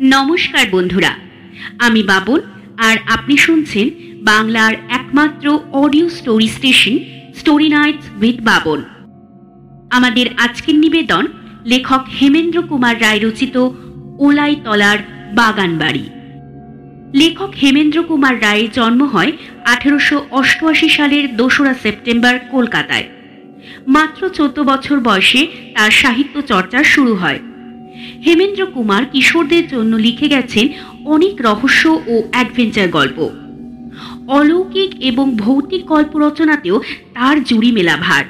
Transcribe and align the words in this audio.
নমস্কার 0.00 0.66
বন্ধুরা, 0.72 1.14
আমি 1.78 2.02
বাবন 2.02 2.40
আর 2.76 2.96
আপনি 3.06 3.36
শুনছেন 3.36 3.90
বাংলার 4.22 4.72
একমাত্র 4.88 5.58
audio 5.72 6.08
story 6.08 6.48
station, 6.48 6.98
story 7.34 7.68
nights 7.68 8.04
with 8.22 8.40
Babon 8.40 8.82
আমাদের 9.90 10.26
আজকের 10.36 10.74
নিবেদন 10.74 11.26
লেখক 11.64 12.04
হেমেন্দ্র 12.20 12.62
কুমার 12.62 13.00
রায় 13.00 13.20
রচিত 13.22 13.68
ওলাই 14.18 14.56
তলার 14.64 14.98
বাগান 15.34 15.78
বাড়ি 15.78 16.04
লেখক 17.14 17.54
হেমেন্দ্র 17.54 18.02
কুমার 18.02 18.42
রায়ের 18.42 18.70
জন্ম 18.72 19.02
হয় 19.02 19.32
আঠেরোশো 19.64 20.26
অষ্টআশি 20.30 20.88
সালের 20.88 21.36
দোসরা 21.36 21.74
সেপ্টেম্বর 21.74 22.38
কলকাতায়। 22.50 23.04
মাত্র 23.86 24.28
চোদ্দ 24.28 24.60
বছর 24.60 25.00
বয়সে 25.00 25.46
তার 25.74 25.90
সাহিত্য 25.90 26.42
চর্চা 26.42 26.84
শুরু 26.84 27.14
হয়। 27.14 27.38
হেমেন্দ্র 28.26 28.66
কুমার 28.66 29.06
কিশোরদের 29.06 29.68
জন্য 29.68 29.96
লিখে 29.96 30.28
গেছেন 30.28 30.68
অনেক 31.04 31.34
রহস্য 31.40 32.00
ও 32.06 32.22
অ্যাডভেঞ্চার 32.30 32.88
গল্প। 32.88 33.30
অলৌকিক 34.28 34.90
এবং 35.00 35.36
ভৌতিক 35.36 35.84
গল্প 35.84 36.16
রচনাতেও 36.16 36.80
তার 37.14 37.44
জুড়ি 37.44 37.72
মেলা 37.72 37.96
ভার। 37.96 38.24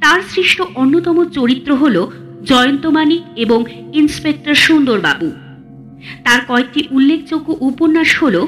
তার 0.00 0.20
সৃষ্ট 0.30 0.62
অন্যতম 0.74 1.24
চরিত্র 1.24 1.74
হল 1.74 2.06
জয়ন্ত 2.44 2.86
মানিক 2.86 3.22
এবং 3.36 3.64
ইন্সপেক্টর 3.94 4.54
সুন্দরবাবু 4.54 5.30
তার 6.24 6.40
কয়েকটি 6.48 6.84
উল্লেখযোগ্য 6.90 7.56
উপন্যাস 7.60 8.22
হল 8.22 8.46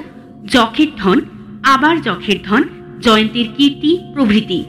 যখের 0.53 0.87
ধন, 0.97 1.21
আবার 1.63 2.03
যখের 2.03 2.37
ধন, 2.45 2.63
জয়ন্তীর 3.01 3.49
কীর্তি, 3.57 3.99
প্রভৃতি। 4.15 4.65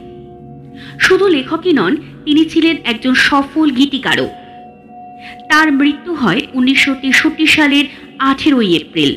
শুধু 1.00 1.28
লেখকই 1.28 1.72
নন, 1.72 1.96
তিনি 2.24 2.44
ছিলেন 2.44 2.76
একজন 2.84 3.14
সফল 3.14 3.70
গীতিকারও। 3.70 4.28
তার 5.48 5.72
মৃত্যু 5.72 6.14
হয় 6.14 6.40
উনিশশো 6.54 6.94
তেষট্টি 6.94 7.46
সালের 7.46 7.84
আঠেরোই 8.18 8.76
এপ্রিল। 8.76 9.16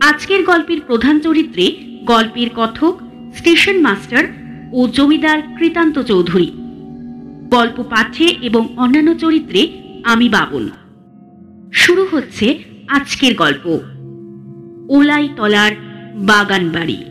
আজকের 0.00 0.44
গল্পের 0.44 0.80
প্রধান 0.80 1.20
চরিত্রে 1.20 1.76
গল্পের 2.04 2.48
কথক, 2.56 3.00
স্টেশন 3.36 3.80
মাস্টার 3.80 4.24
ও 4.72 4.88
জমিদার 4.88 5.42
কৃতান্ত 5.56 5.98
চৌধুরী। 5.98 6.50
গল্প 7.50 7.82
পাঠে 7.82 8.24
এবং 8.24 8.76
অন্যান্য 8.76 9.14
চরিত্রে 9.14 9.68
আমি 10.04 10.28
বাবন 10.28 10.68
শুরু 11.72 12.06
হচ্ছে 12.10 12.58
আজকের 12.88 13.34
গল্প। 13.34 13.80
ওলাই 14.88 15.28
তলার 15.36 15.72
বাগান 16.14 16.68
বাড়ি। 16.68 17.04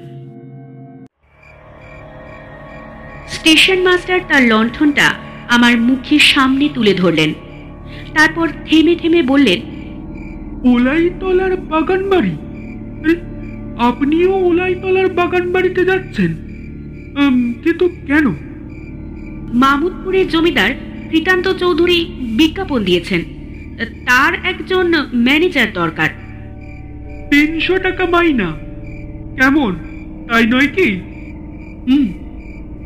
স্টেশন 3.28 3.80
মাস্টার 3.82 4.20
তার 4.28 4.44
লণ্ঠনটা 4.44 5.14
আমার 5.50 5.78
মুখের 5.78 6.20
সামনে 6.20 6.70
তুলে 6.74 6.94
ধরলেন। 6.94 7.34
তারপর 8.14 8.48
থেমে 8.66 8.96
থেমে 8.96 9.22
বললেন 9.22 9.60
ওলাইতলার 10.72 11.58
বাগান 11.58 12.10
বাড়ি 12.10 12.34
আপনিও 13.78 14.34
ওলাইতলার 14.34 15.10
বাগান 15.10 15.52
বাড়িতে 15.52 15.86
যাচ্ছেন 15.86 16.32
কিন্তু 17.64 17.90
কেন? 18.08 18.26
মামুদপুরের 19.54 20.30
জমিদার 20.30 20.72
কৃতান্ত 21.12 21.48
চৌধুরী 21.48 22.00
বিজ্ঞাপন 22.38 22.84
দিয়েছেন। 22.84 23.22
তার 24.06 24.34
একজন 24.46 24.94
ম্যানেজার 25.16 25.74
দরকার। 25.74 26.10
তিনশো 27.30 27.78
টাকা 27.78 28.06
মাইনা। 28.06 28.50
কেমন? 29.36 29.72
তাই 30.30 30.46
নয় 30.48 30.68
কি? 30.68 30.88
হুম 31.88 32.06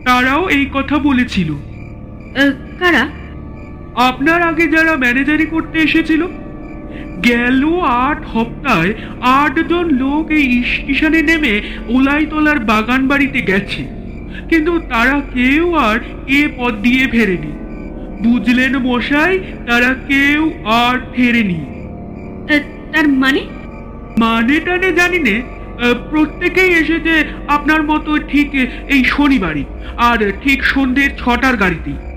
তারাও 0.05 0.49
এই 0.49 0.66
কথা 0.73 0.97
বলেছিল। 0.99 1.49
কারা? 2.80 3.03
আপনার 3.95 4.42
আগে 4.42 4.67
যারা 4.67 4.97
ম্যানেজারি 4.97 5.45
করতে 5.45 5.80
এসেছিল? 5.80 6.28
গেল 7.23 7.80
আট 7.80 8.23
সপ্তাহে 8.33 8.94
আটজন 9.21 9.89
লোক 9.89 10.32
এই 10.32 10.64
স্টেশনে 10.64 11.21
নেমে 11.21 11.61
ওলাইতলার 11.88 12.60
বাগান 12.60 13.08
বাড়িতে 13.08 13.42
গেছে। 13.42 13.83
কিন্তু 14.49 14.80
তারা 14.80 15.21
কেউ 15.33 15.76
আর 15.76 15.99
এ 16.27 16.48
পথ 16.58 16.73
দিয়ে 16.73 17.08
ফেরেনি। 17.08 17.52
বুঝলেন 18.23 18.77
মশাই 18.77 19.39
তারা 19.67 19.94
কেউ 20.08 20.52
আর 20.64 20.99
ফেরেনি। 21.15 21.65
তার 22.94 23.08
মানে? 23.08 23.45
মানে 24.17 24.60
টানে 24.60 24.92
জানি 24.92 25.20
নে 25.20 25.42
প্রত্যেকেই 26.10 26.73
এসেছে 26.73 27.23
আপনার 27.48 27.83
মতো 27.83 28.17
ঠিক 28.17 28.55
এই 28.88 29.04
শনিবারই 29.04 29.65
আর 29.98 30.32
ঠিক 30.44 30.64
সন্ধ্যের 30.64 31.10
ছটার 31.17 31.58
গাড়িতেই। 31.58 32.11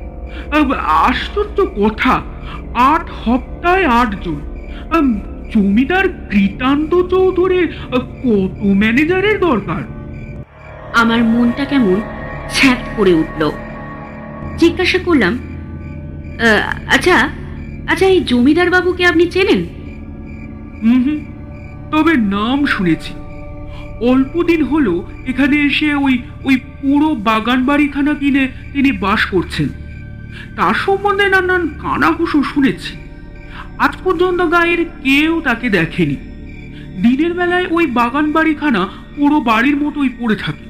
আশ্চর্য 1.04 1.58
কথা। 1.80 2.14
আট 2.92 3.04
সপ্তাহে 3.24 3.84
আটজন 4.00 4.38
জমিদার 5.52 6.06
কৃতান্ত 6.30 6.92
চৌধুরীর 7.12 7.66
কত 7.92 8.60
ম্যানেজারের 8.80 9.36
দরকার? 9.48 9.82
আমার 11.00 11.20
মনটা 11.32 11.64
কেমন 11.70 11.98
ছ্যাঁত 12.54 12.82
করে 12.96 13.12
উঠল। 13.22 13.42
জিজ্ঞাসা 14.60 14.98
করলাম 15.06 15.34
আচ্ছা 16.94 17.16
আচ্ছা 17.90 18.06
এই 18.14 18.20
জমিদার 18.30 18.68
বাবুকে 18.74 19.02
আপনি 19.10 19.24
চেনেন? 19.34 19.60
হুম 20.82 21.00
হুম 21.04 21.18
তবে 21.92 22.12
নাম 22.36 22.58
শুনেছি। 22.74 23.12
অল্প 24.10 24.32
দিন 24.50 24.60
হলো 24.72 24.94
এখানে 25.30 25.56
এসে 25.68 25.88
ওই 26.06 26.14
ওই 26.48 26.56
পুরো 26.80 27.08
বাগান 27.28 27.60
বাড়িখানা 27.70 28.12
কিনে 28.20 28.44
তিনি 28.72 28.90
বাস 29.04 29.22
করছেন। 29.32 29.68
তার 30.56 30.74
সম্বন্ধে 30.74 31.28
নানান 31.28 31.68
কানাঘুষো 31.68 32.42
শুনেছি। 32.42 32.96
আজ 33.78 33.96
পর্যন্ত 34.04 34.52
গায়ের 34.52 34.84
কেউ 34.84 35.40
তাকে 35.40 35.70
দেখেনি। 35.70 36.16
দিনের 37.02 37.34
বেলায় 37.34 37.66
ওই 37.70 37.86
বাগান 37.86 38.32
বাড়িখানা 38.32 38.88
পুরো 39.16 39.40
বাড়ির 39.40 39.76
মতোই 39.76 40.08
পড়ে 40.08 40.36
থাকে। 40.36 40.64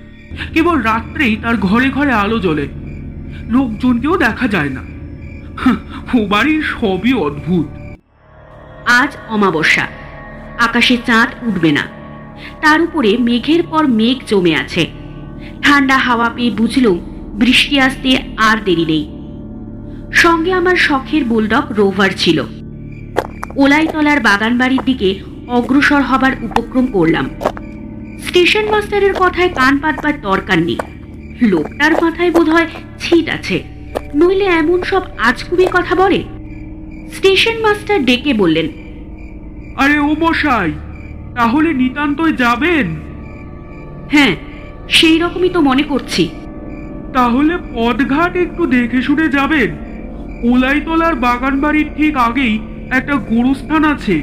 কেবল 0.53 0.81
রাত্রেই 0.81 1.37
তার 1.37 1.57
ঘরে 1.57 1.91
ঘরে 1.91 2.13
আলো 2.13 2.39
জ্বলে। 2.39 2.69
লোকজনকেও 3.49 4.17
দেখা 4.17 4.49
যায় 4.49 4.69
না। 4.69 4.81
ও 6.15 6.27
বাড়ির 6.27 6.63
সবই 6.63 7.13
অদ্ভুত। 7.13 7.67
আজ 8.89 9.17
অমাবস্যা। 9.29 9.87
আকাশে 10.59 10.97
চাঁদ 11.07 11.49
উঠবে 11.49 11.73
না। 11.73 11.81
তার 12.61 12.83
উপরে 12.83 13.17
মেঘের 13.17 13.63
পর 13.63 13.89
মেঘ 13.89 14.19
জমে 14.27 14.55
আছে। 14.57 14.91
ঠান্ডা 15.63 15.99
হাওয়া 15.99 16.29
পেয়ে 16.29 16.51
বুঝলুম 16.51 16.99
বৃষ্টি 17.35 17.81
আসতে 17.81 18.19
আর 18.37 18.57
দেরি 18.65 18.85
নেই। 18.85 19.14
সঙ্গে 20.15 20.53
আমার 20.53 20.77
শখের 20.77 21.25
বুলডগ 21.25 21.73
রোভার 21.73 22.11
ছিল। 22.17 22.43
ওলাইতলার 23.57 24.21
বাগান 24.21 24.59
বাড়ির 24.59 24.81
দিকে 24.85 25.21
অগ্রসর 25.49 26.03
হবার 26.03 26.33
উপক্রম 26.43 26.87
করলাম। 26.87 27.29
স্টেশন 28.29 28.71
মাস্টারের 28.71 29.15
কথায় 29.19 29.49
কান 29.49 29.79
পাতবার 29.79 30.21
দরকার 30.21 30.59
নেই। 30.59 30.79
লোকটার 31.43 31.93
মাথায় 32.03 32.31
বোধহয় 32.31 32.67
ছিট 32.99 33.29
আছে। 33.29 33.63
নইলে 34.15 34.45
এমন 34.45 34.83
সব 34.83 35.03
আজগুবি 35.19 35.67
কথা 35.73 35.95
বলে? 35.95 36.23
স্টেশন 37.13 37.61
মাস্টার 37.61 38.05
ডেকে 38.05 38.35
বললেন 38.35 38.69
আরে 39.77 39.99
ও 39.99 40.15
মশাই 40.21 40.73
তাহলে 41.35 41.73
নিতান্তই 41.75 42.33
যাবেন? 42.33 42.97
হ্যাঁ 44.11 44.37
সেই 44.89 45.19
রকমই 45.19 45.49
তো 45.49 45.61
মনে 45.61 45.83
করছি। 45.83 46.29
তাহলে 47.13 47.59
পদঘাট 47.75 48.37
একটু 48.37 48.67
দেখে 48.67 49.03
শুনে 49.03 49.29
যাবেন। 49.29 49.84
ওলাইতলার 50.53 51.15
বাগান 51.15 51.61
বাড়ির 51.61 51.87
ঠিক 51.97 52.17
আগেই 52.17 52.59
একটা 52.91 53.15
গোরস্থান 53.15 53.85
আছে। 53.85 54.23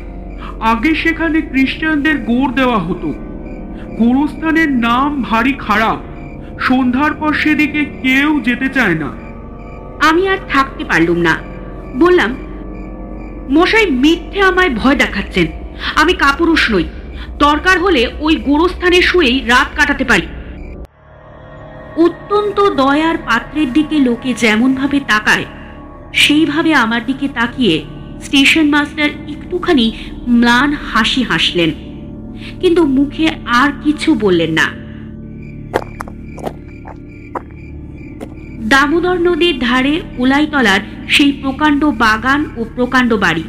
আগে 0.62 0.96
সেখানে 0.96 1.42
খ্রিস্টানদের 1.42 2.18
গোড় 2.18 2.54
দেওয়া 2.54 2.80
হতো। 2.80 3.08
গোরস্থানের 3.98 4.70
নাম 4.70 5.22
ভারী 5.22 5.54
খারাপ। 5.54 5.98
সন্ধ্যার 6.60 7.14
পর 7.14 7.34
সেদিকে 7.34 7.86
কেউ 7.86 8.40
যেতে 8.40 8.70
চায় 8.70 8.96
না। 8.96 9.12
আমি 10.10 10.28
আর 10.28 10.38
থাকতে 10.50 10.84
পারলুম 10.84 11.18
না। 11.18 11.38
বললাম, 11.96 12.36
মশাই 13.52 13.92
মিথ্যে 13.92 14.42
আমায় 14.42 14.70
ভয় 14.70 14.96
দেখাচ্ছেন। 14.96 15.48
আমি 15.96 16.14
কাপুরুষ 16.14 16.72
নই। 16.72 16.84
দরকার 17.40 17.80
হলে 17.80 18.08
ওই 18.20 18.36
গোরস্থানে 18.36 19.02
শুয়েই 19.02 19.40
রাত 19.40 19.68
কাটাতে 19.76 20.04
পারি। 20.04 20.28
অত্যন্ত 21.98 22.70
দয়ার 22.70 23.18
পাত্রের 23.18 23.74
দিকে 23.74 23.98
লোকে 23.98 24.34
যেমন 24.34 24.76
ভাবে 24.76 25.00
তাকায় 25.00 25.46
সেইভাবে 26.14 26.74
আমার 26.74 27.06
দিকে 27.06 27.28
তাকিয়ে 27.28 27.86
স্টেশন 28.22 28.70
মাস্টার 28.70 29.10
একটুখানি 29.10 29.92
ম্লান 30.30 30.74
হাসি 30.74 31.22
হাসলেন। 31.24 31.72
কিন্তু 32.60 32.86
মুখে 32.86 33.30
আর 33.46 33.72
কিছু 33.84 34.16
বললেন 34.16 34.52
না। 34.52 34.82
দামোদর 38.70 39.20
নদীর 39.20 39.60
ধারে 39.60 40.02
উলাইতলার 40.18 40.80
সেই 41.10 41.32
প্রকাণ্ড 41.32 41.86
বাগান 41.86 42.46
ও 42.58 42.66
প্রকাণ্ড 42.76 43.14
বাড়ি। 43.14 43.44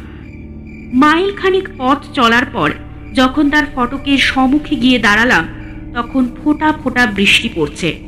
মাইল 0.93 1.31
খানিক 1.35 1.69
পথ 1.77 1.97
চলার 2.13 2.45
পর 2.45 2.71
যখন 3.13 3.49
তার 3.49 3.63
ফটকের 3.75 4.17
সম্মুখে 4.17 4.75
গিয়ে 4.75 4.99
দাঁড়ালাম, 4.99 5.47
তখন 5.93 6.29
ফোঁটা 6.43 6.71
ফোঁটা 6.71 7.05
বৃষ্টি 7.05 7.49
পড়ছে। 7.55 7.99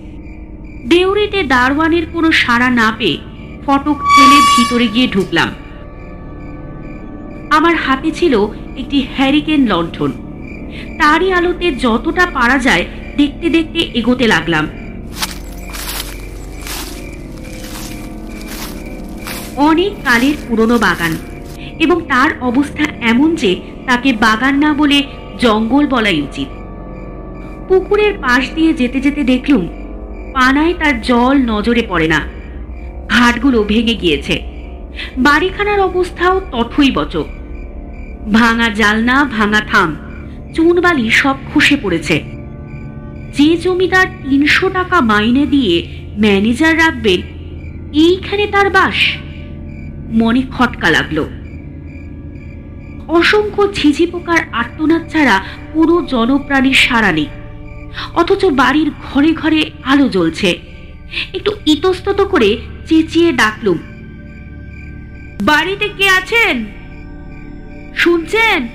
দেউরিতে 0.85 1.43
দারওয়ানের 1.43 2.05
কোনো 2.13 2.31
সাড়া 2.31 2.69
না 2.69 2.95
পেয়ে 2.97 3.17
ফটক 3.65 3.97
ঠেলে 4.13 4.39
ভিতরে 4.53 4.87
গিয়ে 4.87 5.07
ঢুকলাম। 5.07 5.49
আমার 7.49 7.75
হাতে 7.75 8.11
ছিল 8.11 8.47
একটি 8.77 9.07
হ্যারিকেন 9.15 9.61
লণ্ঠন। 9.67 10.11
তারই 10.97 11.31
আলোতে 11.31 11.71
যতটা 11.71 12.25
পারা 12.25 12.57
যায় 12.57 12.85
দেখতে 13.17 13.49
দেখতে 13.49 13.79
এগোতে 13.79 14.27
লাগলাম। 14.27 14.67
অনেক 19.55 19.91
কালের 20.03 20.35
পুরনো 20.47 20.77
বাগান 20.77 21.13
এবং 21.79 22.01
তার 22.07 22.29
অবস্থা 22.41 22.85
এমন 23.01 23.35
যে 23.35 23.55
তাকে 23.85 24.13
বাগান 24.13 24.55
না 24.55 24.73
বলে 24.73 25.03
জঙ্গল 25.39 25.87
বলাই 25.87 26.21
উচিত। 26.21 26.49
পুকুরের 27.67 28.13
পাশ 28.19 28.43
দিয়ে 28.55 28.73
যেতে 28.73 28.99
যেতে 29.01 29.23
দেখলুম, 29.23 29.67
পানায় 30.33 30.73
তার 30.73 31.01
জল 31.01 31.35
নজরে 31.37 31.83
পড়ে 31.89 32.07
না। 32.07 32.34
ঘাটগুলো 33.15 33.63
ভেঙে 33.63 33.95
গিয়েছে। 33.95 34.35
বাড়িখানার 35.17 35.79
অবস্থাও 35.79 36.41
তথই 36.51 36.91
বচক। 36.91 37.27
ভাঙা 38.33 38.69
জালনা, 38.69 39.25
ভাঙা 39.25 39.61
থাম, 39.61 39.95
চুনবালি 40.55 41.09
সব 41.11 41.35
খসে 41.53 41.77
পড়েছে। 41.81 42.15
যে 43.37 43.57
জমিদার 43.57 44.07
তিনশো 44.23 44.69
টাকা 44.69 45.01
মাইনে 45.01 45.45
দিয়ে 45.45 45.75
ম্যানেজার 46.17 46.77
রাখবেন, 46.77 47.21
এইখানে 47.93 48.47
তার 48.47 48.69
বাস। 48.69 48.97
মনে 50.09 50.41
খটকা 50.57 50.89
লাগল। 50.89 51.19
অসংখ্য 53.07 53.63
ঝিঝি 53.73 54.05
পোকার 54.05 54.41
আর্তনাদ 54.51 55.03
ছাড়া 55.09 55.35
কোনো 55.73 56.05
জনপ্রাণীর 56.09 56.73
সাড়া 56.73 57.11
নেই। 57.11 57.25
অথচ 58.15 58.45
বাড়ির 58.45 58.91
ঘরে 59.03 59.31
ঘরে 59.33 59.61
আলো 59.83 60.09
জ্বলছে। 60.09 60.74
একটু 61.33 61.51
ইতস্তত 61.65 62.21
করে 62.21 62.57
চেঁচিয়ে 62.87 63.31
ডাকলুম। 63.31 63.77
বাড়িতে 65.43 65.89
কে 65.97 66.09
আছেন? 66.09 66.65
শুনছেন? 67.95 68.67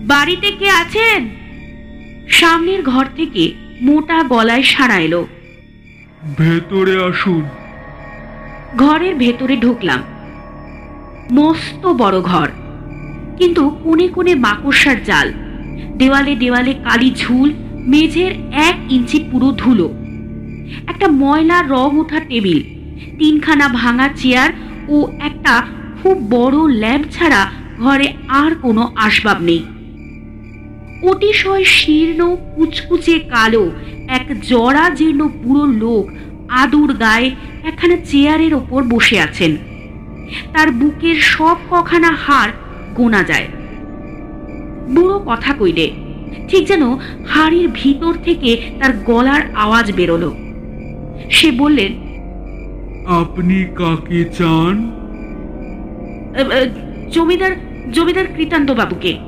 বাড়িতে 0.00 0.50
কে 0.50 0.70
আছেন? 0.70 1.28
সামনের 2.28 2.82
ঘর 2.82 3.06
থেকে 3.16 3.52
মোটা 3.80 4.22
গলায় 4.22 4.62
সাড়া 4.62 5.00
এলো। 5.00 5.26
ভেতরে 6.38 7.04
আসুন। 7.04 7.42
ঘরের 8.76 9.14
ভেতরে 9.14 9.56
ঢুকলাম। 9.56 10.02
মস্ত 11.32 11.86
বড় 11.86 12.20
ঘর। 12.20 12.48
কিন্তু 13.38 13.70
কোণে 13.70 14.08
কোণে 14.08 14.34
মাকড়সার 14.34 15.04
জাল। 15.04 15.32
দেওয়ালে 15.96 16.36
দেওয়ালে 16.36 16.74
কালি 16.74 17.14
ঝুল 17.14 17.52
মেঝের 17.72 18.32
এক 18.52 18.92
ইঞ্চি 18.92 19.28
পুরো 19.32 19.52
ধুলো। 19.52 20.01
একটা 20.90 21.06
ময়লা 21.22 21.58
রং 21.72 21.90
ওঠা 22.02 22.20
টেবিল, 22.30 22.60
তিনখানা 23.18 23.66
ভাঙা 23.80 24.08
চেয়ার 24.20 24.50
ও 24.88 24.96
একটা 25.28 25.54
খুব 25.98 26.16
বড় 26.34 26.56
ল্যাম্প 26.82 27.06
ছাড়া 27.10 27.40
ঘরে 27.82 28.08
আর 28.40 28.52
কোনো 28.54 28.82
আসবাব 28.96 29.38
নেই। 29.42 29.62
অতিশয় 31.10 31.64
শীর্ণ, 31.78 32.20
কুচকুচে 32.54 33.16
কালো, 33.32 33.64
এক 34.18 34.26
জরা 34.50 34.84
জীর্ণ 34.98 35.20
বুড়ো 35.42 35.64
লোক 35.82 36.04
আদুর 36.62 36.90
গায়ে 36.94 37.28
একখানা 37.68 37.96
চেয়ারের 38.10 38.52
ওপর 38.54 38.80
বসে 38.82 39.16
আছেন। 39.20 39.52
তার 40.52 40.68
বুকের 40.70 41.18
সব 41.34 41.56
কখানা 41.70 42.10
হাড় 42.24 42.52
গোনা 42.94 43.22
যায়। 43.22 43.48
বুড়ো 44.94 45.16
কথা 45.28 45.50
কইলে, 45.60 45.86
ঠিক 46.48 46.62
যেন 46.66 46.82
হাড়ির 47.32 47.66
ভিতর 47.80 48.12
থেকে 48.26 48.50
তার 48.78 48.92
গলার 49.08 49.42
আওয়াজ 49.54 49.86
বেরোলো। 49.92 50.30
সে 51.30 51.50
বললেন 51.50 51.92
আপনি 53.06 53.64
কাকে 53.74 54.24
চান? 54.24 54.90
"এ, 56.36 56.42
এ, 56.42 56.70
জমিদার 57.10 57.50
জমিদার 57.92 58.26
কৃতান্ত 58.36 58.70
বাবুকে 58.70 59.18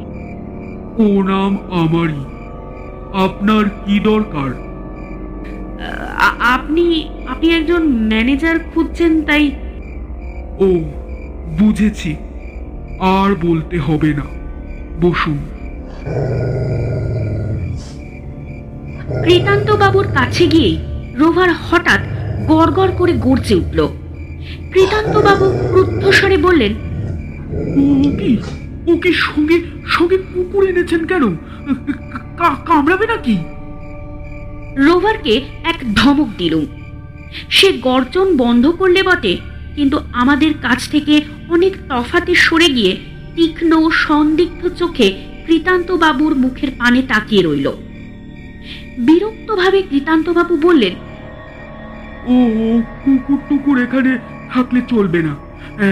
ও 0.99 1.23
নাম 1.23 1.59
আমারই। 1.71 2.25
আপনার 3.15 3.65
কি 3.65 4.01
দরকার? 4.01 4.65
আপনি 6.41 7.09
আপনি 7.27 7.51
একজন 7.51 7.83
ম্যানেজার 7.89 8.59
খুঁজছেন 8.75 9.23
তাই 9.23 9.53
ও 10.59 10.81
বুঝেছি। 11.59 12.17
আর 13.01 13.47
বলতে 13.47 13.79
হবে 13.79 14.07
না। 14.07 14.23
বসুন। 15.01 15.39
কৃতান্ত 19.25 19.71
বাবুর 19.71 20.07
কাছে 20.15 20.47
গিয়েই 20.47 20.79
রোভার 21.15 21.49
হঠাৎ 21.53 22.01
গড়গড় 22.47 22.93
করে 22.99 23.13
গর্জে 23.13 23.55
উঠল। 23.55 23.89
কৃতান্ত 24.73 25.17
বাবু 25.17 25.59
ক্রুদ্ধস্বরে 25.71 26.37
বললেন 26.37 26.75
কি? 28.19 28.39
ও 28.87 29.13
সঙ্গে 29.13 29.61
সঙ্গে 29.87 30.19
কুকুর 30.19 30.69
এনেছেন 30.69 31.05
কেন? 31.05 31.37
কা- 32.37 32.67
কামড়াবে 32.67 33.07
নাকি? 33.07 33.39
রোভারকে 34.77 35.41
এক 35.65 35.77
ধমক 35.95 36.29
দিলুম। 36.39 36.67
সে 37.51 37.73
গর্জন 37.73 38.37
বন্ধ 38.37 38.67
করলে 38.67 39.03
বটে 39.03 39.37
কিন্তু 39.77 39.99
আমাদের 40.13 40.55
কাছ 40.63 40.89
থেকে 40.89 41.21
অনেক 41.49 41.77
তফাতে 41.89 42.35
সরে 42.35 42.67
গিয়ে 42.67 42.97
তীক্ষ্ণ 43.37 43.91
সন্দিগ্ধ 43.91 44.69
চোখে 44.69 45.25
কৃতান্ত 45.47 45.91
বাবুর 45.91 46.35
মুখের 46.35 46.69
পানে 46.79 47.03
তাকিয়ে 47.03 47.43
রইল। 47.43 47.73
বিরক্তভাবে 48.99 49.83
কৃতান্তবাবু 49.83 50.57
বললেন 50.57 50.95
ও 52.29 52.35
কুকুর 53.05 53.39
টুকুর 53.49 53.83
এখানে 53.83 54.19
থাকলে 54.51 54.83
চলবে 54.89 55.23
না। 55.23 55.37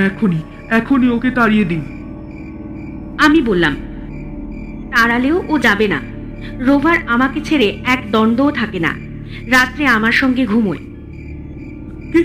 এখনই 0.06 0.40
এখনই 0.70 1.08
ওকে 1.08 1.30
তাড়িয়ে 1.30 1.64
দিন। 1.64 1.80
আমি 3.18 3.42
বললাম 3.42 3.76
তাড়ালেও 4.90 5.44
ও 5.48 5.58
যাবে 5.58 5.88
না। 5.88 6.00
রোভার 6.58 6.98
আমাকে 7.06 7.40
ছেড়ে 7.40 7.82
এক 7.86 8.10
দণ্ডও 8.10 8.50
থাকে 8.50 8.78
না। 8.78 8.94
রাত্রে 9.46 9.86
আমার 9.86 10.12
সঙ্গে 10.12 10.46
ঘুমোয়। 10.46 10.78
কি? 12.12 12.22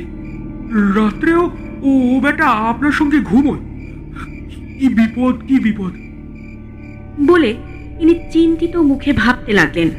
রাত্রেও? 0.95 1.51
ও 1.81 2.19
বেটা 2.19 2.45
আপনার 2.45 2.91
সঙ্গে 2.91 3.19
ঘুমোয়? 3.19 3.59
কি 4.79 4.89
বিপদ 4.89 5.35
কি 5.47 5.59
বিপদ? 5.59 5.94
বলে 7.27 7.56
তিনি 8.00 8.15
চিন্তিত 8.31 8.77
মুখে 8.77 9.13
ভাবতে 9.13 9.53
লাগলেন। 9.53 9.89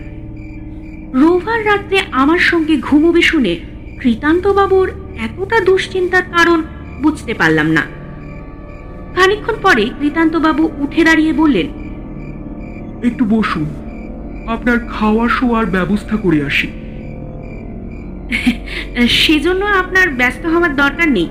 রোভার 1.15 1.67
রাত্রে 1.67 2.01
আমার 2.13 2.39
সঙ্গে 2.39 2.77
ঘুমোবে 2.77 3.23
শুনে 3.23 3.57
কৃতান্তবাবুর 4.01 4.89
এতটা 5.19 5.61
দুশ্চিন্তার 5.61 6.23
কারণ 6.23 6.63
বুঝতে 7.03 7.35
পারলাম 7.35 7.67
না। 7.67 7.83
খানিকক্ষণ 9.15 9.55
পরে 9.63 9.91
কৃতান্তবাবু 10.01 10.71
উঠে 10.79 11.05
দাঁড়িয়ে 11.05 11.33
বললেন 11.33 11.67
একটু 13.05 13.25
বসুন 13.25 13.67
আপনার 14.47 14.79
খাওয়া 14.89 15.29
শোয়ার 15.29 15.67
ব্যবস্থা 15.67 16.17
করে 16.17 16.45
আসি। 16.45 16.69
সেজন্য 19.09 19.65
আপনার 19.67 20.11
ব্যস্ত 20.11 20.47
হওয়ার 20.47 20.77
দরকার 20.77 21.09
নেই। 21.09 21.29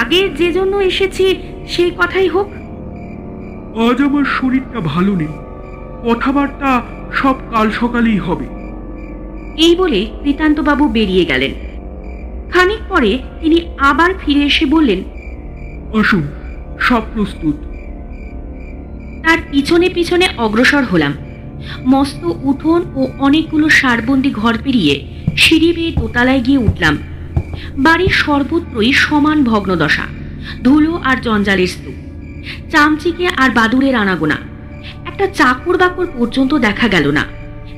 আগে 0.00 0.28
যে 0.28 0.52
জন্য 0.52 0.76
এসেছি 0.76 1.36
সেই 1.66 1.90
কথাই 1.90 2.28
হোক। 2.28 2.46
আজ 3.90 4.02
আমার 4.02 4.24
শরীরটা 4.24 4.80
ভালো 4.80 5.16
নেই। 5.16 5.51
কথাবার্তা 6.06 6.82
সব 7.12 7.36
কাল 7.50 7.70
সকালেই 7.70 8.18
হবে। 8.18 8.46
এই 9.56 9.76
বলে 9.76 10.06
কৃতান্তবাবু 10.24 10.88
বেরিয়ে 10.88 11.24
গেলেন। 11.24 11.52
খানিক 12.50 12.78
পরে 12.88 13.18
তিনি 13.40 13.60
আবার 13.78 14.14
ফিরে 14.20 14.40
এসে 14.40 14.66
বললেন 14.66 15.02
আসুন 16.00 16.22
সব 16.80 17.02
প্রস্তুত। 17.14 17.56
তার 19.22 19.38
পিছনে 19.50 19.88
পিছনে 19.88 20.28
অগ্রসর 20.38 20.84
হলাম। 20.84 21.12
মস্ত 21.86 22.22
উঠোন 22.42 22.82
ও 22.94 23.08
অনেকগুলো 23.18 23.68
সারবন্দি 23.68 24.30
ঘর 24.30 24.54
পেরিয়ে 24.64 25.08
সিঁড়ি 25.36 25.72
বেয়ে 25.72 25.92
দোতলায় 25.92 26.40
গিয়ে 26.40 26.58
উঠলাম। 26.58 26.96
বাড়ির 27.76 28.08
সর্বত্রই 28.08 28.92
সমান 28.92 29.44
ভগ্নদশা 29.44 30.06
ধুলো 30.62 31.00
আর 31.04 31.16
জঞ্জালের 31.20 31.66
স্তূপ 31.66 31.94
চামচিকে 32.70 33.28
আর 33.36 33.50
বাদুরের 33.50 33.94
আনাগোনা। 33.94 34.51
একটা 35.22 35.34
চাকর 35.34 35.76
বাকর 35.78 36.06
পর্যন্ত 36.18 36.54
দেখা 36.54 36.88
গেল 36.88 37.10
না। 37.10 37.24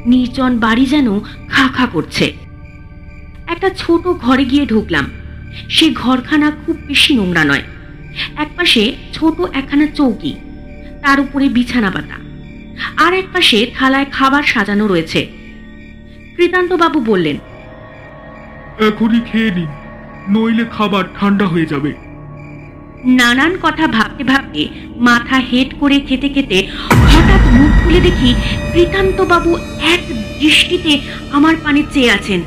নির্জন 0.07 0.59
বাড়ি 0.59 0.85
যেন 0.87 1.09
খা 1.49 1.69
খা 1.69 1.87
করছে। 1.87 2.33
একটা 3.47 3.69
ছোট 3.77 4.05
ঘরে 4.07 4.45
গিয়ে 4.45 4.65
ঢুকলাম। 4.67 5.07
সে 5.69 5.87
ঘরখানা 5.95 6.49
খুব 6.51 6.77
বেশি 6.87 7.13
নোংরা 7.15 7.45
নয়। 7.45 7.65
একপাশে 8.37 8.83
ছোট 9.13 9.41
একখানা 9.55 9.87
চৌকি, 9.87 10.33
তার 11.03 11.21
উপরে 11.21 11.49
বিছানা 11.49 11.91
পাতা। 11.91 12.17
আর 13.05 13.13
এক 13.15 13.27
পাশে 13.33 13.59
থালায় 13.75 14.09
খাবার 14.13 14.43
সাজানো 14.43 14.87
রয়েছে। 14.87 15.21
কৃতান্তবাবু 16.37 16.99
বললেন, 17.01 17.37
এখনই 18.89 19.21
খেয়ে 19.21 19.51
নিন, 19.51 19.71
নইলে 20.29 20.65
খাবার 20.73 21.05
ঠান্ডা 21.21 21.47
হয়ে 21.47 21.67
যাবে। 21.67 22.04
নানান 23.05 23.57
কথা 23.63 23.87
ভাবতে 23.87 24.25
ভাবতে 24.25 24.69
মাথা 24.97 25.37
হেট 25.37 25.75
করে 25.81 26.01
খেতে 26.01 26.29
খেতে 26.29 26.67
হঠাৎ 26.89 27.55
মুখ 27.55 27.85
খুলে 27.85 28.01
দেখি 28.01 28.35
কৃতান্তবাবু 28.73 29.57
এক 29.83 30.01
দৃষ্টিতে 30.41 31.01
আমার 31.33 31.55
পানে 31.65 31.83
চেয়ে 31.93 32.11
আছেন 32.11 32.43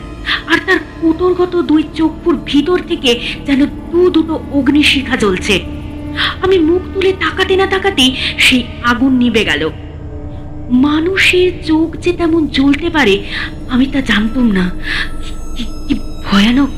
আর 0.47 0.57
তার 0.65 0.79
কোটরগত 1.01 1.61
দুই 1.61 1.83
চক্ষুর 1.95 2.39
ভিতর 2.45 2.79
থেকে 2.87 3.19
যেন 3.45 3.65
দু 3.65 4.09
দুটো 4.09 4.39
অগ্নিশিখা 4.51 5.15
জ্বলছে। 5.15 5.59
আমি 6.41 6.59
মুখ 6.59 6.81
তুলে 6.93 7.13
তাকাতে 7.13 7.55
না 7.55 7.65
তাকাতে 7.65 8.15
সেই 8.37 8.63
আগুন 8.83 9.13
নিভে 9.13 9.45
গেল। 9.45 9.69
মানুষের 10.71 11.51
চোখ 11.65 11.97
যে 11.97 12.13
তেমন 12.13 12.47
জ্বলতে 12.47 12.89
পারে, 12.89 13.23
আমি 13.69 13.85
তা 13.85 14.01
জানতাম 14.01 14.51
না। 14.51 14.71
কি- 15.87 15.97
ভয়ানক। 16.31 16.69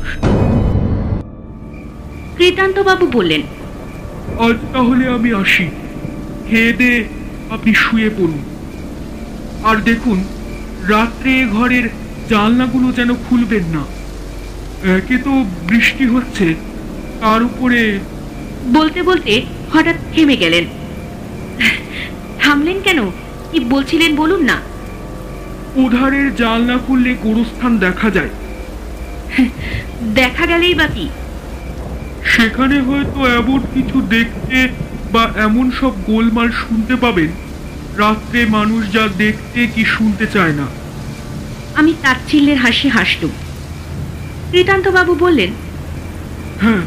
কৃতান্ত 2.38 2.80
বাবু 2.80 3.08
বললেন 3.08 3.42
আজ 4.38 4.56
তাহলে 4.74 5.08
আমি 5.08 5.34
আসি। 5.34 5.68
খেয়ে 6.50 6.74
দে 6.74 7.04
আপনি 7.50 7.74
শুয়ে 7.74 8.10
পড়ুন। 8.10 8.44
আর 9.64 9.78
দেখুন 9.78 10.24
রাত্রে 10.88 11.44
ঘরের 11.44 11.90
জানলাগুলো 12.30 12.92
যেন 12.92 13.16
খুলবেন 13.16 13.64
না। 13.64 13.84
একে 14.98 15.18
তো 15.18 15.46
বৃষ্টি 15.68 16.06
হচ্ছে 16.06 16.56
তার 17.22 17.44
উপরে 17.44 18.00
বলতে 18.74 19.04
বলতে 19.04 19.42
হঠাৎ 19.74 19.96
থেমে 20.14 20.38
গেলেন। 20.38 20.66
থামলেন 22.40 22.82
কেন? 22.82 23.12
কি 23.52 23.60
বলছিলেন 23.60 24.16
বলুন 24.16 24.44
না। 24.44 24.62
উধারের 25.76 26.36
জানলা 26.36 26.78
খুললে 26.88 27.16
গোরস্থান 27.24 27.78
দেখা 27.78 28.10
যায়। 28.10 28.30
দেখা 30.16 30.46
গেলেই 30.46 30.74
বা 30.74 30.88
কি? 30.88 31.10
সেখানে 32.26 32.80
হয়তো 32.80 33.28
এমন 33.28 33.60
কিছু 33.74 34.02
দেখতে 34.02 34.70
বা 35.14 35.32
এমন 35.36 35.72
সব 35.72 35.92
গোলমাল 36.04 36.52
শুনতে 36.52 36.96
পাবেন। 36.96 37.28
রাত্রে 37.98 38.46
মানুষ 38.46 38.94
যা 38.94 39.08
দেখতে 39.18 39.68
কি 39.68 39.86
শুনতে 39.86 40.28
চায় 40.28 40.54
না। 40.54 40.68
আমি 41.76 41.94
তাচ্ছিল্যের 42.02 42.58
হাসি 42.58 42.90
হাসলুম 42.90 43.32
বাবু 44.94 45.16
বললেন 45.16 45.50
হ্যাঁ 46.62 46.82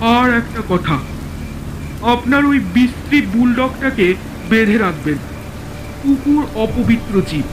আর 0.00 0.34
একটা 0.34 0.62
কথা। 0.68 0.98
আপনার 2.02 2.44
ওই 2.44 2.60
বিশ্রী 2.74 3.20
বুলডগটাকে 3.20 4.14
বেঁধে 4.50 4.78
রাখবেন। 4.78 5.18
কুকুর 6.02 6.46
অপবিত্র 6.54 7.20
জীব। 7.30 7.44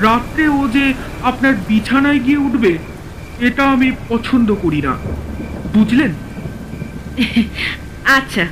রাত্রে 0.00 0.48
ও 0.48 0.68
যে 0.68 0.94
আপনার 1.22 1.54
বিছানায় 1.68 2.18
গিয়ে 2.18 2.36
উঠবে 2.36 2.78
এটা 3.40 3.70
আমি 3.70 3.92
পছন্দ 4.08 4.54
করি 4.62 4.82
না। 4.82 4.96
বুঝলেন? 5.74 6.14
আচ্ছা 8.18 8.44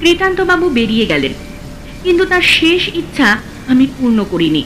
কৃতান্ত 0.00 0.38
বাবু 0.40 0.66
বেরিয়ে 0.70 1.06
গেলেন, 1.06 1.32
কিন্তু 2.02 2.24
তার 2.24 2.44
শেষ 2.58 2.82
ইচ্ছা 3.00 3.28
আমি 3.68 3.84
পূর্ণ 3.96 4.18
করিনি। 4.24 4.62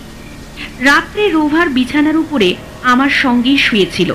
রাত্রে 0.81 1.23
রোভার 1.29 1.69
বিছানার 1.69 2.17
উপরে 2.17 2.49
আমার 2.83 3.11
সঙ্গেই 3.23 3.59
শুয়েছিল। 3.59 4.11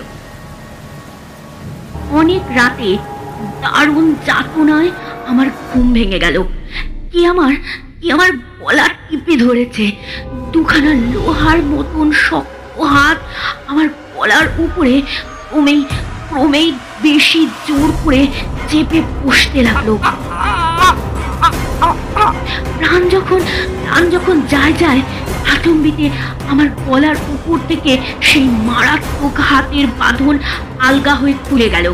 অনেক 2.12 2.44
রাতে 2.60 2.90
দারুণ 3.62 4.06
যাতনায় 4.26 4.92
আমার 5.28 5.48
ঘুম 5.68 5.94
ভেঙে 5.94 6.20
গেল। 6.20 6.38
কি 7.12 7.20
আমার 7.26 7.54
কি 8.00 8.06
আমার 8.12 8.32
গলা 8.62 8.88
টিপে 9.08 9.36
ধরেছে? 9.38 9.86
দুখানা 10.54 10.92
লোহার 11.14 11.60
মতন 11.64 12.08
শক্ত 12.26 12.78
হাত 12.94 13.18
আমার 13.68 13.88
গলার 14.16 14.48
উপরে 14.58 15.02
ক্রমেই 15.50 15.82
ক্রমেই 16.30 16.70
বেশি 17.04 17.42
জোর 17.68 17.90
করে 18.04 18.22
চেপে 18.72 19.00
বসতে 19.24 19.60
লাগল। 19.68 19.90
প্রাণ 22.78 23.02
যখন 23.16 23.40
প্রাণ 23.84 24.04
যখন 24.16 24.36
যায় 24.54 24.74
যায় 24.84 25.02
আতম্বিতে 25.54 26.06
আমার 26.52 26.68
গলার 26.86 27.18
উপর 27.36 27.58
থেকে 27.70 27.92
সেই 28.30 28.48
মারাত্মক 28.70 29.36
হাতের 29.50 29.86
বাঁধন 30.00 30.36
আলগা 30.88 31.14
হয়ে 31.16 31.36
খুলে 31.46 31.68
গেল। 31.70 31.88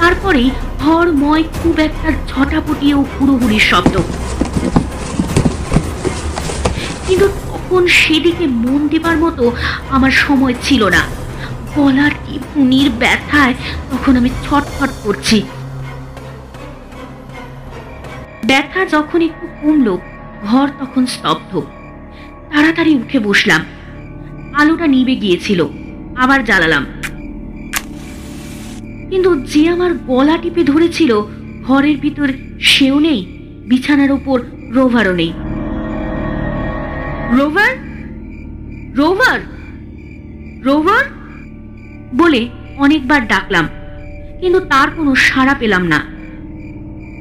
তারপরেই 0.00 0.48
হরময় 0.82 1.44
খুব 1.58 1.76
একটা 1.88 2.08
ঝটাপটি 2.30 2.88
ও 2.98 3.00
হুড়োহুড়ির 3.12 3.64
শব্দ। 3.70 3.94
কিন্তু 7.06 7.26
তখন 7.48 7.82
সেদিকে 8.00 8.44
মন 8.62 8.80
দেবার 8.92 9.16
মতো 9.24 9.44
আমার 9.96 10.12
সময় 10.24 10.54
ছিল 10.62 10.82
না। 10.96 11.02
গলার 11.76 12.10
টিপুনির 12.26 12.90
ব্যথায় 12.98 13.54
তখন 13.90 14.16
আমি 14.16 14.28
ছটফট 14.28 14.90
করছি। 15.02 15.42
ব্যথা 18.46 18.84
যখন 18.84 19.20
একটু 19.22 19.46
কমলো, 19.62 19.98
ঘর 20.42 20.68
তখন 20.80 21.06
স্তব্ধ। 21.06 21.60
তাড়াতাড়ি 22.52 22.94
উঠে 22.94 23.18
বসলাম। 23.18 23.64
আলোটা 24.54 24.86
নিভে 24.86 25.16
গিয়েছিল, 25.16 25.66
আবার 26.16 26.44
জ্বালালাম। 26.44 26.86
কিন্তু 29.10 29.40
যে 29.40 29.68
আমার 29.68 29.94
গলা 29.94 30.36
টিপে 30.36 30.64
ধরেছিল, 30.64 31.20
ঘরের 31.62 31.96
ভিতর 31.96 32.32
সেও 32.60 32.98
নেই, 32.98 33.26
বিছানার 33.68 34.12
ওপর 34.12 34.40
রোভারও 34.70 35.12
নেই। 35.12 35.32
রোভার? 37.30 37.76
রোভার? 38.94 39.40
রোভার? 40.62 41.19
বলে 42.12 42.40
অনেকবার 42.76 43.20
ডাকলাম, 43.28 43.66
কিন্তু 44.40 44.60
তার 44.60 44.88
কোনো 44.96 45.12
সাড়া 45.14 45.54
পেলাম 45.54 45.82
না। 45.86 46.00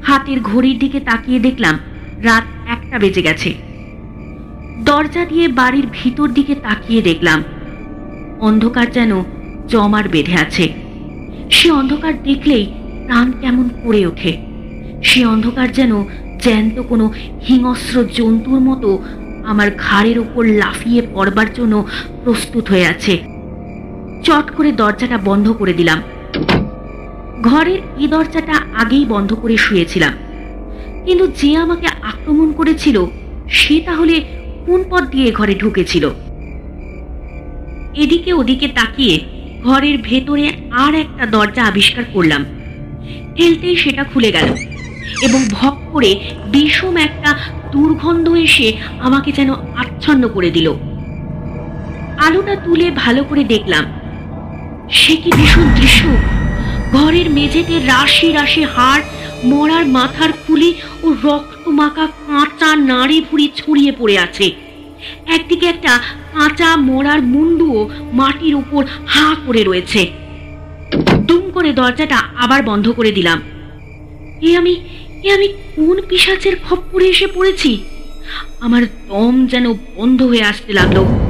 হাতের 0.03 0.39
ঘড়ির 0.41 0.77
দিকে 0.79 1.00
তাকিয়ে 1.00 1.39
দেখলাম 1.39 1.75
রাত 2.24 2.46
একটা 2.67 2.96
বেজে 3.00 3.22
গেছে। 3.22 3.50
দরজা 4.86 5.25
দিয়ে 5.25 5.46
বাড়ির 5.60 5.88
ভিতর 5.93 6.27
দিকে 6.27 6.53
তাকিয়ে 6.55 7.01
দেখলাম, 7.01 7.39
অন্ধকার 8.39 8.88
যেন 8.91 9.12
জমার 9.67 10.05
বেঁধে 10.10 10.36
আছে। 10.36 10.65
সে 11.50 11.67
অন্ধকার 11.72 12.13
দেখলেই 12.24 12.65
প্রাণ 13.05 13.27
কেমন 13.41 13.65
করে 13.84 14.05
ওঠে। 14.05 14.34
সে 15.03 15.25
অন্ধকার 15.25 15.69
যেন 15.72 15.93
জ্যান্ত 16.43 16.75
কোনো 16.79 17.05
হিংস্র 17.48 17.96
জন্তুর 18.17 18.60
মতো 18.60 18.89
আমার 19.46 19.69
ঘাড়ের 19.77 20.19
ওপর 20.19 20.43
লাফিয়ে 20.62 21.01
পড়বার 21.13 21.50
জন্য 21.53 21.75
প্রস্তুত 22.24 22.65
হয়ে 22.69 22.88
আছে। 22.88 23.13
চট 24.29 24.55
করে 24.55 24.71
দরজাটা 24.71 25.17
বন্ধ 25.17 25.51
করে 25.51 25.74
দিলাম। 25.74 26.01
ঘরের 27.41 27.79
এই 27.98 28.07
দরজাটা 28.07 28.53
আগেই 28.74 29.05
বন্ধ 29.05 29.33
করে 29.33 29.57
শুয়েছিলাম। 29.57 30.13
কিন্তু 31.05 31.27
যে 31.27 31.57
আমাকে 31.57 31.88
আক্রমণ 31.88 32.51
করেছিল, 32.51 33.05
সে 33.50 33.81
তাহলে 33.86 34.24
কোন 34.65 34.83
পথ 34.89 35.03
দিয়ে 35.03 35.31
ঘরে 35.31 35.55
ঢুকেছিল? 35.55 36.09
এদিকে 37.95 38.33
ওদিকে 38.33 38.67
তাকিয়ে 38.67 39.19
ঘরের 39.63 39.98
ভেতরে 40.01 40.51
আর 40.71 40.95
একটা 40.95 41.25
দরজা 41.25 41.63
আবিষ্কার 41.63 42.03
করলাম। 42.13 42.45
ঠেলতেই 43.36 43.75
সেটা 43.75 44.03
খুলে 44.03 44.31
গেল 44.31 44.48
এবং 45.21 45.41
ভক 45.51 45.77
করে 45.91 46.19
বিষম 46.51 46.98
একটা 46.98 47.36
দুর্গন্ধ 47.71 48.33
এসে 48.33 48.74
আমাকে 49.00 49.31
যেন 49.31 49.53
আচ্ছন্ন 49.53 50.27
করে 50.27 50.51
দিল। 50.51 50.74
আলোটা 52.17 52.55
তুলে 52.55 52.91
ভালো 52.91 53.24
করে 53.24 53.43
দেখলাম 53.43 53.86
সে 54.91 55.15
কি 55.15 55.31
ভীষণ 55.31 55.67
দৃশ্য? 55.75 56.08
ঘরের 56.91 57.29
মেঝেতে 57.29 57.79
রাশি 57.79 58.31
রাশি 58.31 58.63
হাড়, 58.63 59.03
মরার 59.43 59.86
মাথার 59.86 60.31
খুলি 60.31 60.74
ও 61.03 61.13
রক্ত 61.24 61.67
মাখা 61.67 62.08
কাঁচা 62.08 62.75
নাড়ি 62.75 63.22
ভুড়ি 63.22 63.50
ছড়িয়ে 63.55 63.91
পড়ে 63.91 64.19
আছে। 64.19 64.51
একদিকে 65.27 65.65
একটা 65.65 66.00
কাঁচা 66.34 66.75
মরার 66.75 67.22
মুন্ডুও 67.22 67.89
মাটির 68.13 68.55
উপর 68.55 68.86
হাঁ 69.08 69.36
করে 69.46 69.63
রয়েছে। 69.63 70.08
দুম 71.25 71.50
করে 71.51 71.74
দরজাটা 71.74 72.15
আবার 72.15 72.63
বন্ধ 72.63 72.91
করে 72.91 73.12
দিলাম। 73.12 73.41
এ 74.41 74.58
আমি 74.58 74.75
এ 75.24 75.34
আমি 75.34 75.48
কোন 75.75 76.01
পিসাচের 76.10 76.55
খপ্পরে 76.69 77.05
এসে 77.05 77.27
পড়েছি? 77.27 77.84
আমার 78.60 78.84
দম 79.10 79.46
যেন 79.46 79.74
বন্ধ 79.96 80.24
হয়ে 80.24 80.43
আসতে 80.43 80.74
লাগল। 80.74 81.28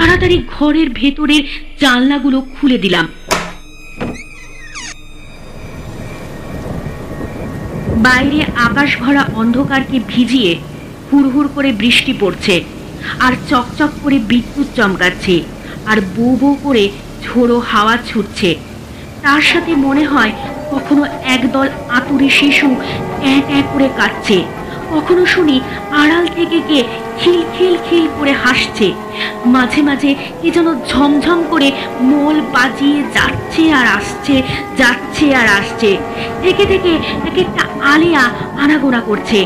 তাড়াতাড়ি 0.00 0.36
ঘরের 0.56 0.88
ভেতরের 1.00 1.42
জানলাগুলো 1.80 2.38
খুলে 2.54 2.78
দিলাম। 2.78 3.06
বাইরে 8.06 8.38
আকাশ 8.68 8.90
ভরা 9.02 9.22
অন্ধকারকে 9.40 9.96
ভিজিয়ে 10.12 10.52
হুড়হুড় 11.08 11.48
করে 11.56 11.70
বৃষ্টি 11.82 12.12
পড়ছে 12.20 12.54
আর 13.24 13.32
চকচক 13.50 13.90
করে 14.02 14.16
বিদ্যুৎ 14.30 14.68
চমকাচ্ছে 14.76 15.34
আর 15.90 15.98
বউ 16.14 16.32
বউ 16.40 16.54
করে 16.66 16.84
ঝোড়ো 17.24 17.58
হাওয়া 17.70 17.94
ছুটছে। 18.08 18.50
তার 19.22 19.42
সাথে 19.50 19.72
মনে 19.86 20.04
হয় 20.12 20.32
কখনো 20.72 21.02
একদল 21.36 21.68
আতুরে 21.96 22.28
শিশু 22.40 22.68
এক 23.36 23.44
এক 23.58 23.66
করে 23.72 23.88
কাঁদছে। 23.98 24.38
কখনো 24.90 25.22
শুনি 25.26 25.56
আড়াল 26.02 26.24
থেকে 26.36 26.58
কে 26.68 26.78
খিল 27.20 27.40
খিল 27.54 27.74
খিল 27.86 28.04
করে 28.18 28.32
হাসছে। 28.44 28.86
মাঝে 29.54 29.80
মাঝে 29.88 30.10
কে 30.40 30.48
যেন 30.56 30.68
ঝমঝম 30.90 31.40
করে 31.52 31.68
মোল 32.10 32.36
বাজিয়ে 32.54 33.00
যাচ্ছে 33.16 33.62
আর 33.78 33.86
আসছে, 33.98 34.34
যাচ্ছে 34.80 35.26
আর 35.40 35.48
আসছে। 35.58 35.90
থেকে 36.42 36.64
থেকে 36.72 36.92
এক 37.28 37.36
একটা 37.44 37.62
আলিয়া 37.92 38.24
আনাগোনা 38.62 39.00
করছে। 39.08 39.38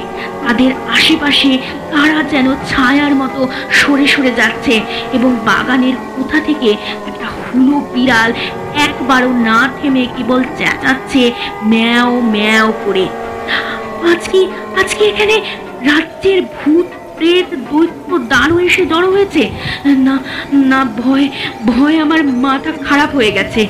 তাদের 0.45 0.71
আশেপাশে 0.97 1.51
কারা 1.93 2.21
যেন 2.33 2.47
ছায়ার 2.71 3.15
মতো 3.23 3.41
সরে 3.79 4.07
সরে 4.15 4.33
যাচ্ছে 4.41 4.75
এবং 5.17 5.31
বাগানের 5.49 5.97
কোথা 6.17 6.39
থেকে 6.49 6.71
একটা 7.09 7.27
হুলো 7.39 7.77
বিড়াল 7.95 8.31
একবারও 8.87 9.31
না 9.49 9.59
থেমে 9.77 10.05
কেবল 10.17 10.41
চেঁচাচ্ছে 10.59 11.23
ম্যাও 11.73 12.13
ম্যাও 12.35 12.69
করে। 12.85 13.05
আজকে 14.13 14.41
আজকে 14.81 15.03
এখানে 15.13 15.37
রাজ্যের 15.91 16.41
ভূত 16.57 16.87
প্রেত 17.17 17.49
দৈত্য 17.71 18.11
দানু 18.33 18.57
এসে 18.69 18.83
জড়ো 18.87 19.09
হয়েছে। 19.11 19.43
না 20.07 20.15
না, 20.71 20.81
ভয় 21.03 21.27
ভয় 21.71 21.97
আমার 22.05 22.21
মাথা 22.45 22.73
খারাপ 22.87 23.11
হয়ে 23.19 23.33
গেছে। 23.33 23.63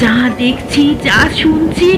যা 0.00 0.14
দেখছি, 0.38 0.82
যা 1.06 1.18
শুনছি, 1.40 1.88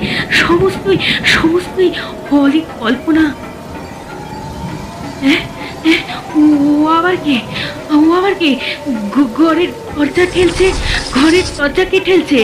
সমস্তই 0.40 0.98
সমস্তই 1.24 1.88
হলি 2.30 2.60
কল্পনা। 2.80 3.24
ও 6.40 6.86
আবার 6.98 7.16
কে? 7.24 7.36
ও 7.96 7.98
আবার 8.18 8.34
কে? 8.34 8.50
ঘরের 9.38 9.70
দরজা 9.94 10.24
ঠেলছে, 10.34 10.66
ঘরের 11.16 11.46
দরজা 11.58 11.84
কে 11.84 11.98
ঠেলছে? 12.00 12.40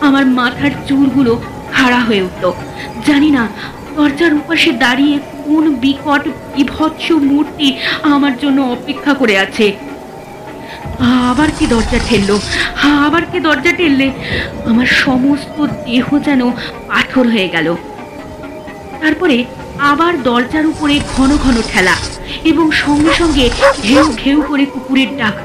আমার 0.00 0.24
মাথার 0.38 0.72
চুলগুলো 0.88 1.32
খাড়া 1.72 2.00
হয়ে 2.00 2.22
উঠল। 2.22 2.44
জানি 3.06 3.30
না, 3.30 3.42
দরজার 3.96 4.32
উপাসে 4.34 4.70
দাঁড়িয়ে 4.84 5.16
কোন 5.46 5.64
বিকট 5.74 6.22
বিভৎস 6.56 7.06
মূর্তি 7.30 7.68
আমার 8.02 8.38
জন্য 8.38 8.58
অপেক্ষা 8.60 9.12
করে 9.14 9.34
আছে। 9.38 9.66
আবার 11.28 11.48
কি 11.58 11.66
দরজা 11.66 11.98
ঠেললো? 12.08 12.40
আবার 13.04 13.22
কি 13.32 13.38
দরজা 13.40 13.72
ঠেললে? 13.72 14.06
আমার 14.66 14.86
সমস্ত 14.86 15.56
দেহ 15.86 16.18
যেন 16.18 16.50
পাথর 16.88 17.24
হয়ে 17.28 17.48
গেল। 17.48 17.76
তারপরে 19.00 19.44
আবার 19.78 20.12
দরজার 20.22 20.66
উপরে 20.66 21.00
ঘন 21.16 21.30
ঘন 21.36 21.56
ঠেলা 21.72 21.94
এবং 22.44 22.70
সঙ্গে 22.70 23.12
সঙ্গে 23.12 23.50
ঘেউ 23.82 24.06
ঘেউ 24.24 24.38
করে 24.42 24.64
কুকুরের 24.64 25.10
ডাক। 25.16 25.36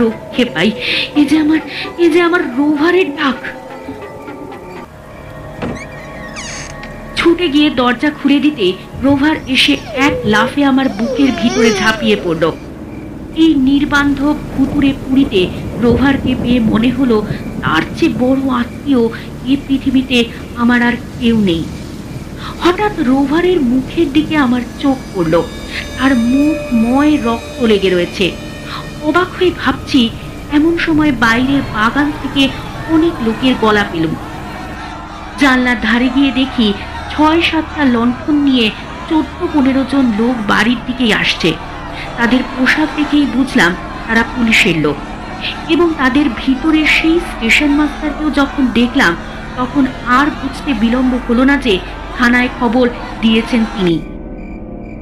রক্ষে 0.00 0.44
পাই। 0.44 0.70
এ 1.16 1.24
যে 1.24 1.36
আমার, 1.38 1.60
এ 1.98 2.06
যে 2.10 2.20
আমার 2.22 2.42
রোভারের 2.56 3.08
ডাক। 3.16 3.38
ছুটে 7.32 7.56
গিয়ে 7.56 7.68
দরজা 7.80 8.10
খুলে 8.18 8.38
দিতে 8.46 8.66
রোভার 9.04 9.36
এসে 9.54 9.74
এক 10.06 10.14
লাফে 10.32 10.62
আমার 10.70 10.86
বুকের 10.98 11.30
ভিতরে 11.40 11.70
ঝাঁপিয়ে 11.80 12.16
পড়ল। 12.24 12.44
এই 13.42 13.50
নির্বান্ধব 13.68 14.36
ভুতুরে 14.52 14.90
পুরীতে 15.02 15.40
রোভারকে 15.82 16.32
পেয়ে 16.42 16.60
মনে 16.70 16.90
হলো, 16.98 17.16
তার 17.62 17.82
চেয়ে 17.96 18.16
বড় 18.22 18.42
আত্মীয় 18.60 19.02
এই 19.50 19.56
পৃথিবীতে 19.66 20.18
আমার 20.62 20.80
আর 20.88 20.94
কেউ 21.18 21.36
নেই। 21.48 21.62
হঠাৎ 22.62 22.94
রোভারের 23.10 23.58
মুখের 23.72 24.08
দিকে 24.12 24.34
আমার 24.36 24.62
চোখ 24.82 24.96
পড়ল, 25.12 25.34
তার 25.96 26.12
মুখ 26.32 26.56
ময় 26.84 27.12
রক্ত 27.26 27.58
লেগে 27.70 27.90
রয়েছে। 27.90 28.26
অবাক 29.08 29.28
হয়ে 29.36 29.52
ভাবছি, 29.62 30.00
এমন 30.56 30.74
সময় 30.86 31.12
বাইরের 31.24 31.62
বাগান 31.74 32.08
থেকে 32.20 32.42
অনেক 32.94 33.14
লোকের 33.26 33.54
গলা 33.64 33.84
পেলুম। 33.92 34.14
জানলার 35.40 35.78
ধারে 35.86 36.08
গিয়ে 36.16 36.32
দেখি 36.42 36.68
ছয় 37.12 37.40
সাতটা 37.40 37.84
লণ্ঠন 37.84 38.34
নিয়ে 38.34 38.70
চোদ্দ 39.08 39.46
পনেরো 39.54 39.84
জন 39.92 40.04
লোক 40.18 40.34
বাড়ির 40.48 40.76
দিকেই 40.86 41.12
আসছে। 41.12 41.52
তাদের 42.16 42.40
পোশাক 42.56 42.88
দেখেই 42.96 43.26
বুঝলাম 43.34 43.72
তারা 44.06 44.22
পুলিশের 44.36 44.76
লোক। 44.78 44.96
এবং 45.68 45.94
তাদের 45.98 46.26
ভিতরে 46.36 46.86
সেই 46.86 47.20
স্টেশন 47.20 47.70
মাস্টারকেও 47.70 48.30
যখন 48.30 48.66
দেখলাম, 48.74 49.16
তখন 49.56 49.86
আর 50.06 50.26
বুঝতে 50.42 50.74
বিলম্ব 50.74 51.18
হলো 51.28 51.44
না 51.44 51.56
যে 51.56 51.78
থানায় 52.18 52.48
খবর 52.60 52.88
দিয়েছেন 53.20 53.64
তিনি। 53.76 53.98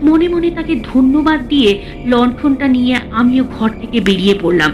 মনে 0.02 0.28
মনে 0.28 0.50
তাকে 0.50 0.74
ধন্যবাদ 0.92 1.40
দিয়ে 1.48 1.70
লণ্ঠনটা 2.06 2.68
নিয়ে 2.68 2.94
আমিও 3.12 3.44
ঘর 3.58 3.70
থেকে 3.80 4.00
বেরিয়ে 4.00 4.34
পড়লাম। 4.42 4.72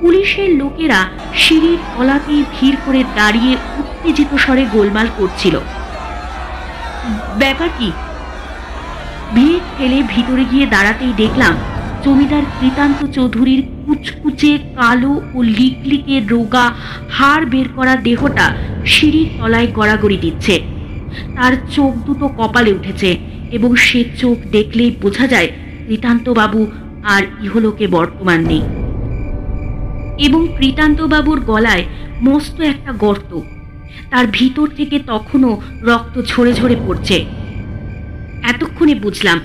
পুলিশের 0.00 0.50
লোকেরা 0.50 1.00
সিঁড়ির 1.34 1.78
তলাতেই 1.96 2.44
ভিড় 2.54 2.76
করে 2.86 3.04
দাঁড়িয়ে 3.14 3.56
উত্তেজিত 3.98 4.32
স্বরে 4.44 4.64
গোলমাল 4.74 5.08
করছিল। 5.18 5.54
ব্যাপার 7.40 7.70
কি? 7.78 7.88
ভিড় 9.34 9.58
ঠেলে 9.74 9.98
ভিতরে 10.12 10.44
গিয়ে 10.52 10.66
দাঁড়াতেই 10.66 11.12
দেখলাম 11.22 11.54
জমিদার 12.04 12.44
কৃতান্ত 12.58 13.00
চৌধুরীর 13.16 13.60
কুচকুচে 13.84 14.52
কালো 14.76 15.12
ও 15.34 15.38
লিকলিকে 15.58 16.16
রোগা 16.32 16.66
হাড় 17.16 17.44
বের 17.46 17.68
করা 17.76 17.94
দেহটা 18.06 18.46
সিঁড়ির 18.86 19.28
তলায় 19.38 19.68
গড়াগড়ি 19.72 20.16
দিচ্ছে। 20.16 20.54
তার 21.36 21.52
চোখ 21.74 21.92
দুটো 22.06 22.26
কপালে 22.38 22.70
উঠেছে 22.72 23.10
এবং 23.50 23.70
সে 23.76 24.00
চোখ 24.20 24.36
দেখলেই 24.56 24.90
বোঝা 25.02 25.26
যায় 25.26 25.48
কৃতান্ত 25.86 26.26
বাবু 26.40 26.60
আর 27.14 27.22
ইহলোকে 27.42 27.86
বর্তমান 27.86 28.40
নেই। 28.50 28.64
এবং 30.26 30.40
কৃতান্তবাবুর 30.58 31.38
গলায় 31.40 31.84
মস্ত 32.22 32.56
একটা 32.72 32.92
গর্ত 33.04 33.30
তার 34.12 34.26
ভিতর 34.38 34.66
থেকে 34.78 34.96
তখনও 35.12 35.52
রক্ত 35.88 36.14
ঝরে 36.30 36.52
ঝরে 36.58 36.76
পড়ছে। 36.86 37.16
এতক্ষণে 38.52 38.94
বুঝলাম, 39.04 39.38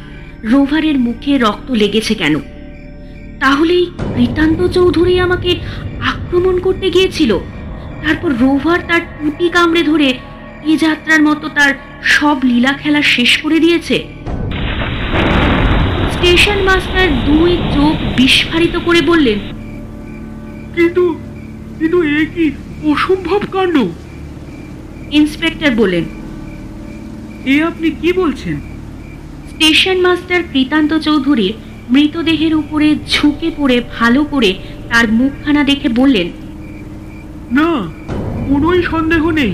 রোভারের 0.52 0.98
মুখে 1.06 1.32
রক্ত 1.46 1.68
লেগেছে 1.82 2.14
কেন। 2.22 2.36
তাহলেই 3.44 3.84
কৃতান্ত 4.16 4.60
চৌধুরী 4.78 5.14
আমাকে 5.26 5.52
আক্রমণ 6.12 6.56
করতে 6.66 6.88
গিয়েছিল। 6.96 7.32
তারপর 8.04 8.30
রোভার 8.44 8.80
তার 8.90 9.02
টুটি 9.18 9.48
কামড়ে 9.56 9.84
ধরে 9.92 10.10
এ 10.72 10.74
যাত্রার 10.86 11.22
মতো 11.28 11.46
তার 11.58 11.72
সব 12.16 12.38
লীলা 12.50 12.74
খেলা 12.82 13.02
শেষ 13.16 13.32
করে 13.44 13.58
দিয়েছে। 13.66 13.98
স্টেশন 16.14 16.60
মাস্টার 16.68 17.08
দুই 17.30 17.52
চোখ 17.76 17.96
বিস্ফারিত 18.18 18.76
করে 18.88 19.02
বললেন, 19.12 19.40
কিন্তু 20.76 21.04
কিন্তু 21.80 21.98
এ 22.18 22.22
কি 22.34 22.46
অসম্ভব 22.92 23.42
কাণ্ড? 23.56 23.76
ইন্সপেক্টর 25.20 25.72
বললেন 25.82 26.06
এ 27.54 27.56
আপনি 27.70 27.88
কি 28.02 28.10
বলছেন? 28.22 28.56
স্টেশন 29.52 29.98
মাস্টার 30.02 30.42
কৃতান্ত 30.54 30.92
চৌধুরীর 31.08 31.54
মৃতদেহের 31.90 32.54
উপরে 32.56 32.88
ঝুঁকে 33.14 33.50
পড়ে 33.58 33.78
ভালো 33.98 34.22
করে 34.24 34.52
তার 34.90 35.06
মুখখানা 35.12 35.62
দেখে 35.64 35.90
বললেন 36.00 36.28
না 37.52 37.70
কোনোই 38.50 38.82
সন্দেহ 38.84 39.24
নেই। 39.40 39.54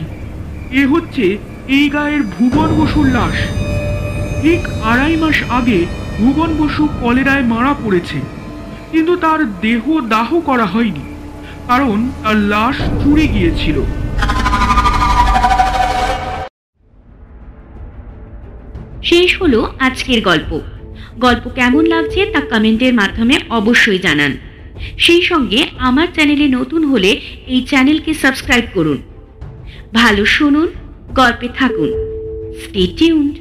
এ 0.72 0.82
হচ্ছে 0.88 1.26
এই 1.67 1.86
গায়ের 1.89 2.22
ভুবন 2.34 2.69
বসুর 2.80 3.08
লাশ। 3.17 3.38
ঠিক 4.41 4.62
আড়াই 4.84 5.15
মাস 5.15 5.38
আগে 5.50 5.80
ভুবন 6.17 6.50
বসু 6.60 6.84
কলেরায় 7.02 7.45
মারা 7.54 7.74
পড়েছে। 7.84 8.17
কিন্তু 8.91 9.13
তার 9.15 9.39
দেহ 9.62 9.84
দাহ 10.13 10.30
করা 10.39 10.65
হয়নি 10.65 11.04
কারণ 11.67 11.98
তার 12.24 12.38
লাশ 12.54 12.78
চুরি 13.02 13.26
গিয়েছিল। 13.28 13.78
শেষ 19.10 19.41
হলো 19.41 19.74
আজকের 19.80 20.22
গল্প। 20.22 20.60
গল্প 21.17 21.50
কেমন 21.50 21.86
লাগছে 21.86 22.26
তা 22.26 22.39
কমেন্টের 22.39 22.93
মাধ্যমে 22.93 23.39
অবশ্যই 23.50 24.00
জানান। 24.00 24.38
সেই 24.98 25.22
সঙ্গে 25.22 25.67
আমার 25.78 26.08
চ্যানেলে 26.13 26.48
নতুন 26.48 26.86
হলে 26.86 27.22
এই 27.48 27.62
চ্যানেলকে 27.62 28.13
সাবস্ক্রাইব 28.13 28.63
করুন। 28.74 29.02
ভালো 29.93 30.26
শুনুন, 30.26 30.67
গল্পে 31.10 31.48
থাকুন। 31.56 31.89
Stay 32.63 32.88
tuned 32.98 33.36